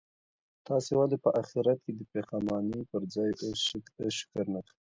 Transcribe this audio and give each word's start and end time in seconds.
تاسي 0.67 0.91
ولي 0.95 1.17
په 1.25 1.29
اخیرت 1.41 1.77
کي 1.85 1.91
د 1.95 2.01
پښېمانۍ 2.11 2.81
پر 2.91 3.01
ځای 3.13 3.29
اوس 3.43 3.59
شکر 4.09 4.45
نه 4.53 4.59
کوئ؟ 4.65 4.77